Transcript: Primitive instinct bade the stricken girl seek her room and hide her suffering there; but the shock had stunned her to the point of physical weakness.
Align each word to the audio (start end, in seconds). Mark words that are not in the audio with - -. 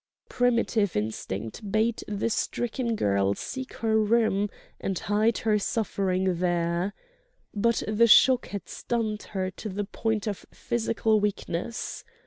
Primitive 0.29 0.95
instinct 0.95 1.71
bade 1.71 2.03
the 2.07 2.31
stricken 2.31 2.95
girl 2.95 3.35
seek 3.35 3.73
her 3.73 3.99
room 3.99 4.49
and 4.79 4.97
hide 4.97 5.37
her 5.37 5.59
suffering 5.59 6.37
there; 6.39 6.95
but 7.53 7.83
the 7.87 8.07
shock 8.07 8.47
had 8.47 8.67
stunned 8.67 9.21
her 9.37 9.51
to 9.51 9.69
the 9.69 9.85
point 9.85 10.25
of 10.25 10.43
physical 10.51 11.19
weakness. 11.19 12.03